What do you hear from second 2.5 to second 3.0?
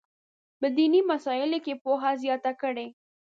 کړي.